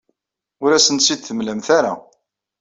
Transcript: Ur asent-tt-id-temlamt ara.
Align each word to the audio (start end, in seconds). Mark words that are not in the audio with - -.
Ur 0.63 0.71
asent-tt-id-temlamt 0.73 1.69
ara. 1.77 1.93